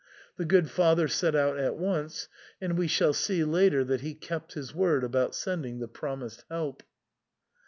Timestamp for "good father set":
0.45-1.35